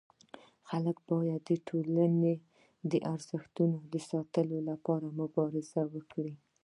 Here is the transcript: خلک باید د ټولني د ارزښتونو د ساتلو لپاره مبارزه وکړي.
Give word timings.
خلک 0.69 0.97
باید 1.09 1.41
د 1.49 1.51
ټولني 1.67 2.35
د 2.91 2.93
ارزښتونو 3.13 3.77
د 3.93 3.95
ساتلو 4.09 4.57
لپاره 4.69 5.05
مبارزه 5.21 5.81
وکړي. 5.95 6.33